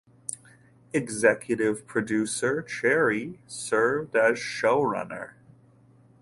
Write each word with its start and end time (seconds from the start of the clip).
Executive 0.93 1.85
producer 1.85 2.63
Cherry 2.63 3.39
served 3.45 4.15
as 4.15 4.39
showrunner. 4.39 5.33